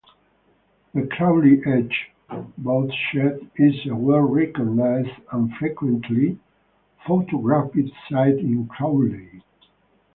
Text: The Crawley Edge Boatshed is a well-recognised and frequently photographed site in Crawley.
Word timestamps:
The 0.95 1.05
Crawley 1.05 1.61
Edge 1.63 2.09
Boatshed 2.59 3.51
is 3.57 3.85
a 3.85 3.95
well-recognised 3.95 5.11
and 5.31 5.53
frequently 5.57 6.39
photographed 7.05 7.77
site 8.09 8.39
in 8.39 8.67
Crawley. 8.67 9.43